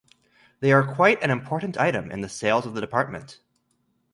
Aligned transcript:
They 0.61 0.71
are 0.71 0.81
quite 0.95 1.21
an 1.21 1.29
important 1.29 1.77
item 1.77 2.09
in 2.09 2.21
the 2.21 2.27
sales 2.27 2.65
of 2.65 2.73
the 2.73 2.81
department. 2.81 3.39